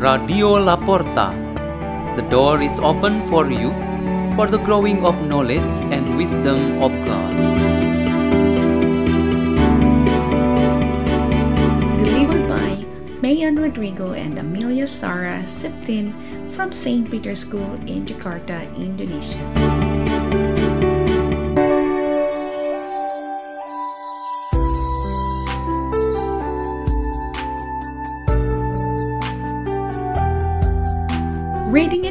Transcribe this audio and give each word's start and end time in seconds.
Radio 0.00 0.56
La 0.56 0.80
Porta. 0.80 1.36
The 2.16 2.24
door 2.32 2.62
is 2.64 2.80
open 2.80 3.20
for 3.28 3.52
you 3.52 3.68
for 4.32 4.48
the 4.48 4.56
growing 4.56 5.04
of 5.04 5.12
knowledge 5.28 5.68
and 5.92 6.16
wisdom 6.16 6.80
of 6.80 6.88
God. 7.04 7.36
Delivered 12.00 12.48
by 12.48 12.80
May 13.20 13.44
Ann 13.44 13.60
Rodrigo 13.60 14.16
and 14.16 14.40
Amelia 14.40 14.86
Sara 14.88 15.44
Septin 15.44 16.16
from 16.48 16.72
St. 16.72 17.04
Peter's 17.12 17.44
School 17.44 17.76
in 17.84 18.08
Jakarta, 18.08 18.64
Indonesia. 18.80 19.89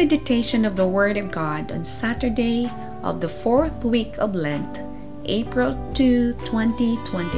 Meditation 0.00 0.64
of 0.64 0.76
the 0.76 0.86
Word 0.88 1.18
of 1.18 1.30
God 1.30 1.70
on 1.70 1.84
Saturday 1.84 2.72
of 3.04 3.20
the 3.20 3.28
fourth 3.28 3.84
week 3.84 4.16
of 4.16 4.34
Lent, 4.34 4.80
April 5.26 5.76
2, 5.92 6.40
2022. 6.40 7.36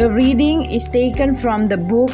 The 0.00 0.08
reading 0.08 0.64
is 0.64 0.88
taken 0.88 1.34
from 1.36 1.68
the 1.68 1.76
book 1.76 2.08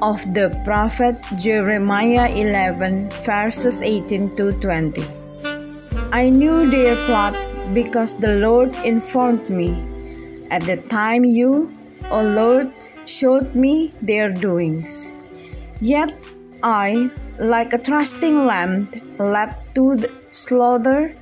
of 0.00 0.16
the 0.32 0.48
prophet 0.64 1.20
Jeremiah 1.36 2.32
11, 2.32 3.12
verses 3.20 3.82
18 3.82 4.34
to 4.36 4.56
20. 4.64 5.04
I 6.10 6.30
knew 6.30 6.70
their 6.72 6.96
plot 7.04 7.36
because 7.72 8.18
the 8.18 8.36
Lord 8.36 8.74
informed 8.84 9.48
me. 9.48 9.78
At 10.50 10.66
the 10.66 10.76
time 10.76 11.24
you, 11.24 11.72
O 12.10 12.22
Lord, 12.22 12.70
showed 13.06 13.54
me 13.54 13.92
their 14.02 14.28
doings. 14.28 15.14
Yet 15.80 16.12
I, 16.62 17.10
like 17.38 17.72
a 17.72 17.78
trusting 17.78 18.46
lamb 18.46 18.88
led 19.18 19.54
to 19.74 19.96
the 19.96 20.10
slaughter, 20.30 21.14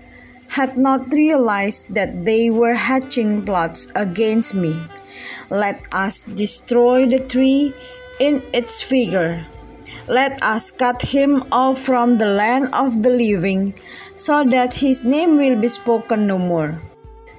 had 0.48 0.76
not 0.76 1.12
realized 1.12 1.94
that 1.94 2.24
they 2.24 2.50
were 2.50 2.74
hatching 2.74 3.44
plots 3.44 3.90
against 3.94 4.54
me. 4.54 4.76
Let 5.48 5.88
us 5.92 6.24
destroy 6.24 7.06
the 7.06 7.20
tree 7.20 7.74
in 8.20 8.42
its 8.52 8.82
figure. 8.82 9.46
Let 10.08 10.42
us 10.42 10.70
cut 10.70 11.00
him 11.02 11.44
off 11.52 11.78
from 11.78 12.18
the 12.18 12.26
land 12.26 12.74
of 12.74 13.02
the 13.02 13.10
living, 13.10 13.74
so 14.16 14.44
that 14.44 14.74
his 14.74 15.04
name 15.04 15.36
will 15.36 15.60
be 15.60 15.68
spoken 15.68 16.26
no 16.26 16.38
more. 16.38 16.80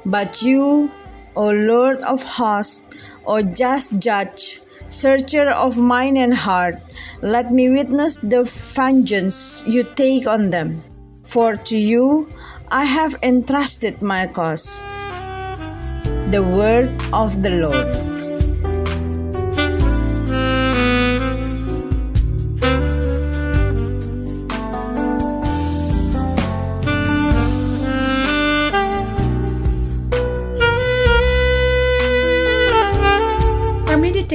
But 0.05 0.41
you, 0.41 0.91
O 1.35 1.49
Lord 1.49 1.97
of 2.01 2.23
hosts, 2.23 2.81
O 3.25 3.41
just 3.41 3.99
judge, 3.99 4.59
searcher 4.89 5.49
of 5.49 5.79
mind 5.79 6.17
and 6.17 6.33
heart, 6.33 6.75
let 7.21 7.51
me 7.51 7.69
witness 7.69 8.17
the 8.17 8.43
vengeance 8.43 9.63
you 9.65 9.83
take 9.83 10.27
on 10.27 10.49
them. 10.49 10.83
For 11.23 11.55
to 11.55 11.77
you 11.77 12.27
I 12.69 12.85
have 12.85 13.15
entrusted 13.23 14.01
my 14.01 14.27
cause. 14.27 14.81
The 16.31 16.43
word 16.43 16.91
of 17.13 17.41
the 17.41 17.51
Lord. 17.51 18.12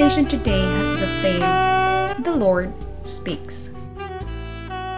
Today 0.09 0.61
has 0.61 0.89
the 0.89 1.05
theme 1.21 2.23
The 2.23 2.35
Lord 2.35 2.73
Speaks. 3.03 3.69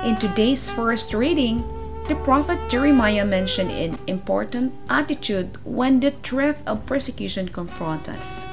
In 0.05 0.15
today's 0.15 0.69
first 0.69 1.13
reading, 1.13 1.67
the 2.07 2.15
prophet 2.15 2.69
Jeremiah 2.69 3.25
mentioned 3.25 3.71
an 3.71 3.99
important 4.07 4.73
attitude 4.89 5.57
when 5.65 5.99
the 5.99 6.11
threat 6.11 6.63
of 6.65 6.85
persecution 6.85 7.49
confronts 7.49 8.07
us. 8.07 8.47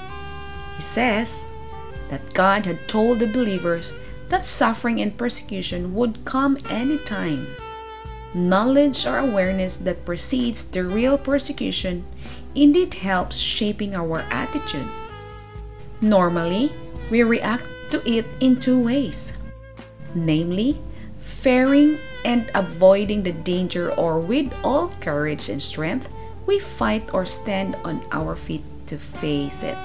He 0.74 0.82
says 0.82 1.44
that 2.10 2.34
God 2.34 2.66
had 2.66 2.88
told 2.88 3.20
the 3.20 3.28
believers 3.28 3.96
that 4.28 4.44
suffering 4.44 5.00
and 5.00 5.16
persecution 5.16 5.94
would 5.94 6.24
come 6.24 6.58
anytime. 6.68 7.46
Knowledge 8.34 9.06
or 9.06 9.18
awareness 9.18 9.76
that 9.76 10.04
precedes 10.04 10.68
the 10.68 10.82
real 10.82 11.18
persecution 11.18 12.04
indeed 12.56 12.94
helps 12.94 13.38
shaping 13.38 13.94
our 13.94 14.22
attitude. 14.30 14.88
Normally, 16.00 16.72
we 17.10 17.22
react 17.22 17.64
to 17.90 18.02
it 18.08 18.26
in 18.40 18.60
two 18.60 18.78
ways 18.78 19.38
namely, 20.14 20.80
fearing 21.16 21.98
and 22.24 22.50
avoiding 22.54 23.22
the 23.22 23.32
danger, 23.32 23.92
or 23.94 24.18
with 24.18 24.52
all 24.64 24.88
courage 25.00 25.48
and 25.48 25.62
strength, 25.62 26.10
we 26.46 26.58
fight 26.58 27.12
or 27.12 27.24
stand 27.26 27.76
on 27.84 28.02
our 28.12 28.34
feet 28.34 28.64
to 28.86 28.96
face 28.96 29.62
it. 29.62 29.78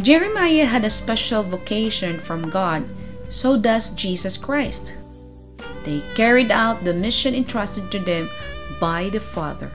Jeremiah 0.00 0.64
had 0.64 0.84
a 0.84 0.90
special 0.90 1.42
vocation 1.42 2.18
from 2.18 2.48
God, 2.48 2.84
so 3.28 3.58
does 3.58 3.94
Jesus 3.94 4.38
Christ. 4.38 4.96
They 5.84 6.02
carried 6.14 6.50
out 6.50 6.84
the 6.84 6.94
mission 6.94 7.34
entrusted 7.34 7.90
to 7.90 7.98
them 7.98 8.30
by 8.80 9.10
the 9.10 9.20
Father. 9.20 9.70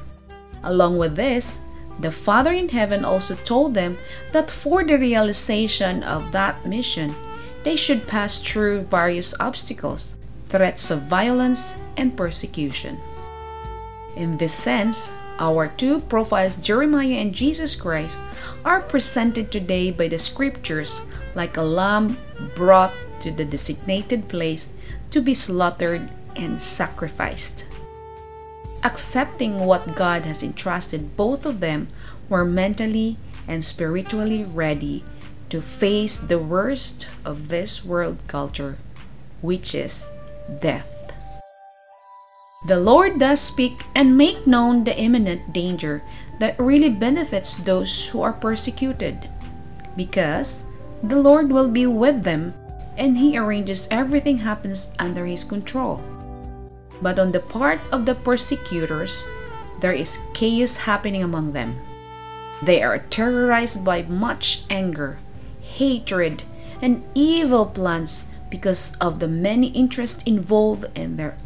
Along 0.64 0.98
with 0.98 1.16
this, 1.16 1.62
the 2.00 2.12
Father 2.12 2.52
in 2.52 2.70
heaven 2.70 3.04
also 3.04 3.36
told 3.36 3.74
them 3.74 3.98
that 4.32 4.52
for 4.52 4.84
the 4.84 4.98
realization 4.98 6.04
of 6.04 6.32
that 6.32 6.66
mission, 6.66 7.16
they 7.64 7.76
should 7.76 8.08
pass 8.08 8.40
through 8.40 8.82
various 8.82 9.34
obstacles, 9.40 10.18
threats 10.48 10.92
of 10.92 11.02
violence, 11.02 11.76
and 11.98 12.16
persecution. 12.16 12.98
In 14.16 14.38
this 14.38 14.54
sense, 14.54 15.14
our 15.40 15.68
two 15.68 16.02
profiles, 16.02 16.56
Jeremiah 16.56 17.22
and 17.22 17.34
Jesus 17.34 17.76
Christ, 17.76 18.20
are 18.66 18.82
presented 18.82 19.52
today 19.52 19.92
by 19.92 20.08
the 20.08 20.18
scriptures 20.18 21.06
like 21.36 21.58
a 21.58 21.62
lamb 21.62 22.18
brought 22.56 22.94
to 23.20 23.32
the 23.32 23.46
designated 23.46 24.28
place 24.28 24.74
to 25.12 25.22
be 25.22 25.34
slaughtered 25.34 26.10
and 26.36 26.60
sacrificed. 26.60 27.70
Accepting 28.84 29.66
what 29.66 29.96
God 29.96 30.24
has 30.26 30.44
entrusted, 30.44 31.18
both 31.18 31.46
of 31.46 31.60
them 31.60 31.90
were 32.30 32.46
mentally 32.46 33.18
and 33.48 33.64
spiritually 33.64 34.44
ready 34.44 35.04
to 35.50 35.62
face 35.62 36.20
the 36.20 36.40
worst 36.40 37.10
of 37.26 37.48
this 37.48 37.84
world 37.84 38.20
culture, 38.28 38.78
which 39.42 39.74
is 39.74 40.12
death. 40.60 40.94
The 42.68 42.80
Lord 42.80 43.20
does 43.20 43.40
speak 43.40 43.84
and 43.96 44.18
make 44.18 44.46
known 44.46 44.84
the 44.84 44.98
imminent 44.98 45.54
danger 45.54 46.04
that 46.40 46.60
really 46.60 46.90
benefits 46.90 47.56
those 47.56 48.10
who 48.10 48.22
are 48.22 48.34
persecuted, 48.34 49.30
because 49.96 50.66
the 51.02 51.22
Lord 51.22 51.52
will 51.52 51.70
be 51.70 51.88
with 51.88 52.24
them 52.24 52.54
and 52.98 53.18
He 53.18 53.38
arranges 53.38 53.88
everything 53.90 54.40
happens 54.40 54.92
under 55.00 55.26
His 55.26 55.44
control. 55.44 56.04
But 57.02 57.20
on 57.20 57.32
the 57.32 57.40
part 57.40 57.80
of 57.92 58.06
the 58.06 58.16
persecutors, 58.16 59.28
there 59.80 59.94
is 59.94 60.26
chaos 60.34 60.90
happening 60.90 61.24
among 61.24 61.54
them. 61.54 61.80
They 62.62 62.82
are 62.82 63.00
terrorized 63.00 63.86
by 63.86 64.02
much 64.04 64.66
anger, 64.70 65.20
hatred, 65.62 66.44
and 66.82 67.04
evil 67.14 67.66
plans 67.66 68.30
because 68.50 68.96
of 68.98 69.20
the 69.20 69.28
many 69.28 69.68
interests 69.68 70.24
involved 70.24 70.86
in 70.96 71.18
their 71.18 71.38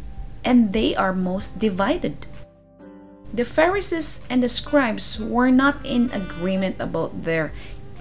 and 0.44 0.72
they 0.72 0.94
are 0.94 1.12
most 1.12 1.58
divided. 1.60 2.26
The 3.32 3.44
Pharisees 3.44 4.26
and 4.28 4.42
the 4.42 4.48
scribes 4.48 5.20
were 5.20 5.50
not 5.50 5.78
in 5.84 6.10
agreement 6.12 6.76
about 6.80 7.24
their 7.24 7.52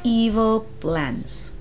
evil 0.04 0.68
plans. 0.80 1.60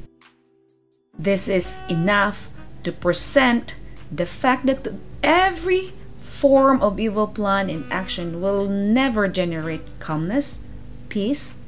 This 1.16 1.48
is 1.48 1.82
enough 1.88 2.48
to 2.82 2.92
present 2.92 3.78
the 4.10 4.26
fact 4.26 4.66
that 4.66 4.88
every 5.22 5.92
form 6.18 6.82
of 6.82 7.00
evil 7.00 7.26
plan 7.26 7.68
and 7.70 7.90
action 7.92 8.40
will 8.40 8.66
never 8.66 9.28
generate 9.28 9.98
calmness, 9.98 10.64
peace, 11.08 11.58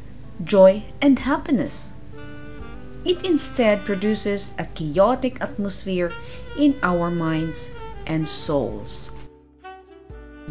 joy, 0.42 0.82
and 1.00 1.18
happiness. 1.20 1.94
It 3.04 3.24
instead 3.24 3.84
produces 3.84 4.54
a 4.58 4.66
chaotic 4.66 5.40
atmosphere 5.40 6.12
in 6.56 6.78
our 6.82 7.10
minds 7.10 7.72
and 8.06 8.28
souls. 8.28 9.16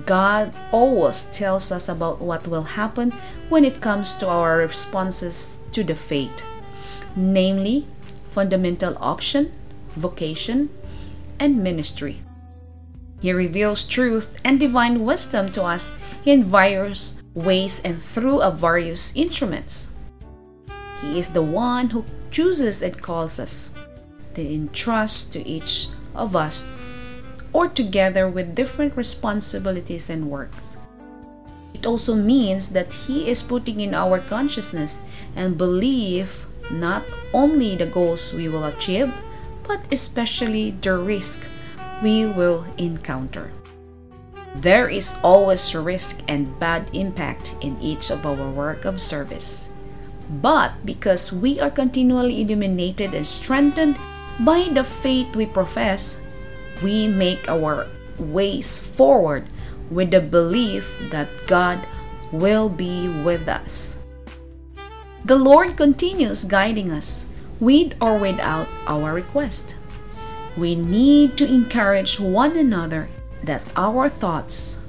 God 0.05 0.53
always 0.71 1.23
tells 1.31 1.71
us 1.71 1.87
about 1.89 2.21
what 2.21 2.47
will 2.47 2.75
happen 2.79 3.11
when 3.49 3.65
it 3.65 3.81
comes 3.81 4.13
to 4.15 4.27
our 4.27 4.57
responses 4.57 5.59
to 5.71 5.83
the 5.83 5.95
faith, 5.95 6.47
namely 7.15 7.87
fundamental 8.25 8.97
option, 8.99 9.51
vocation, 9.95 10.69
and 11.39 11.61
ministry. 11.63 12.21
He 13.21 13.31
reveals 13.31 13.87
truth 13.87 14.41
and 14.43 14.59
divine 14.59 15.05
wisdom 15.05 15.49
to 15.53 15.63
us 15.63 15.93
in 16.25 16.43
various 16.43 17.21
ways 17.33 17.81
and 17.85 18.01
through 18.01 18.41
various 18.51 19.15
instruments. 19.15 19.93
He 21.01 21.19
is 21.19 21.29
the 21.29 21.43
one 21.43 21.91
who 21.91 22.05
chooses 22.31 22.81
and 22.81 22.99
calls 22.99 23.39
us, 23.39 23.75
then 24.33 24.47
entrusts 24.47 25.29
to 25.31 25.47
each 25.47 25.89
of 26.15 26.35
us 26.35 26.71
or 27.53 27.67
together 27.67 28.27
with 28.27 28.55
different 28.55 28.95
responsibilities 28.97 30.09
and 30.09 30.29
works. 30.29 30.77
It 31.73 31.85
also 31.85 32.15
means 32.15 32.69
that 32.73 32.93
He 32.93 33.29
is 33.29 33.43
putting 33.43 33.79
in 33.81 33.93
our 33.93 34.19
consciousness 34.19 35.01
and 35.35 35.57
belief 35.57 36.47
not 36.71 37.03
only 37.33 37.75
the 37.75 37.85
goals 37.85 38.33
we 38.33 38.47
will 38.47 38.63
achieve, 38.63 39.11
but 39.67 39.81
especially 39.91 40.71
the 40.71 40.97
risk 40.97 41.47
we 42.01 42.25
will 42.25 42.65
encounter. 42.77 43.51
There 44.55 44.89
is 44.89 45.17
always 45.23 45.73
risk 45.73 46.25
and 46.27 46.59
bad 46.59 46.89
impact 46.93 47.55
in 47.61 47.79
each 47.79 48.11
of 48.11 48.25
our 48.25 48.49
work 48.49 48.83
of 48.83 48.99
service. 48.99 49.71
But 50.29 50.85
because 50.85 51.31
we 51.31 51.59
are 51.59 51.71
continually 51.71 52.41
illuminated 52.41 53.13
and 53.13 53.25
strengthened 53.25 53.97
by 54.39 54.69
the 54.71 54.83
faith 54.83 55.35
we 55.35 55.45
profess, 55.45 56.23
we 56.83 57.07
make 57.07 57.47
our 57.47 57.87
ways 58.17 58.79
forward 58.79 59.47
with 59.89 60.11
the 60.11 60.21
belief 60.21 60.95
that 61.11 61.27
God 61.47 61.83
will 62.31 62.69
be 62.69 63.07
with 63.07 63.47
us. 63.47 63.99
The 65.23 65.37
Lord 65.37 65.77
continues 65.77 66.45
guiding 66.45 66.89
us 66.89 67.29
with 67.59 67.93
or 68.01 68.17
without 68.17 68.67
our 68.87 69.13
request. 69.13 69.80
We 70.57 70.75
need 70.75 71.37
to 71.37 71.47
encourage 71.47 72.19
one 72.19 72.57
another 72.57 73.09
that 73.43 73.63
our 73.75 74.09
thoughts, 74.09 74.79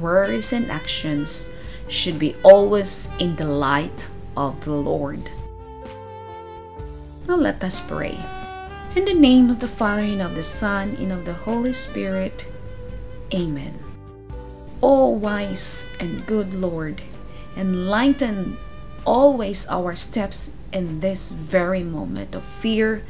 words, 0.00 0.52
and 0.52 0.70
actions 0.70 1.48
should 1.88 2.18
be 2.18 2.34
always 2.42 3.10
in 3.18 3.36
the 3.36 3.46
light 3.46 4.08
of 4.36 4.64
the 4.64 4.72
Lord. 4.72 5.30
Now 7.28 7.36
let 7.36 7.62
us 7.62 7.78
pray. 7.78 8.18
In 8.96 9.04
the 9.04 9.14
name 9.14 9.48
of 9.48 9.60
the 9.60 9.68
Father, 9.68 10.02
and 10.02 10.20
of 10.20 10.34
the 10.34 10.42
Son, 10.42 10.96
and 10.98 11.12
of 11.12 11.24
the 11.24 11.34
Holy 11.34 11.72
Spirit. 11.72 12.50
Amen. 13.32 13.78
O 14.82 15.08
wise 15.08 15.88
and 16.00 16.26
good 16.26 16.52
Lord, 16.52 17.00
enlighten 17.56 18.58
always 19.06 19.68
our 19.68 19.94
steps 19.94 20.56
in 20.72 21.00
this 21.00 21.30
very 21.30 21.84
moment 21.84 22.34
of 22.34 22.42
fear 22.44 23.04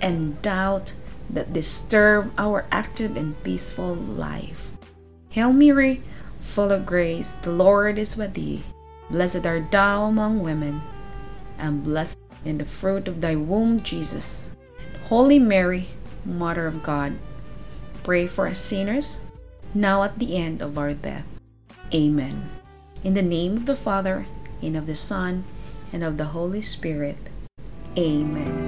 and 0.00 0.40
doubt 0.40 0.94
that 1.30 1.52
disturb 1.52 2.32
our 2.38 2.66
active 2.70 3.16
and 3.16 3.40
peaceful 3.44 3.94
life. 3.94 4.72
Hail 5.30 5.52
Mary, 5.52 6.02
full 6.38 6.72
of 6.72 6.86
grace, 6.86 7.32
the 7.32 7.52
Lord 7.52 7.98
is 7.98 8.16
with 8.16 8.34
thee. 8.34 8.62
Blessed 9.10 9.46
art 9.46 9.70
thou 9.70 10.04
among 10.04 10.42
women, 10.42 10.82
and 11.58 11.84
blessed 11.84 12.18
in 12.44 12.58
the 12.58 12.64
fruit 12.64 13.08
of 13.08 13.20
thy 13.20 13.36
womb, 13.36 13.80
Jesus. 13.80 14.52
Holy 15.08 15.38
Mary, 15.38 15.88
Mother 16.24 16.66
of 16.66 16.82
God, 16.82 17.16
pray 18.02 18.26
for 18.26 18.46
us 18.46 18.58
sinners, 18.58 19.24
now 19.74 20.02
at 20.02 20.18
the 20.18 20.36
end 20.36 20.60
of 20.60 20.76
our 20.76 20.92
death. 20.92 21.26
Amen. 21.94 22.50
In 23.04 23.14
the 23.14 23.22
name 23.22 23.56
of 23.56 23.66
the 23.66 23.76
Father, 23.76 24.26
and 24.60 24.76
of 24.76 24.86
the 24.86 24.94
Son, 24.94 25.44
and 25.92 26.04
of 26.04 26.18
the 26.18 26.36
Holy 26.36 26.60
Spirit. 26.60 27.16
Amen. 27.96 28.67